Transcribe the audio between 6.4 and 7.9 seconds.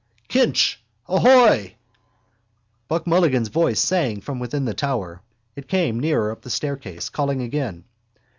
the staircase, calling again.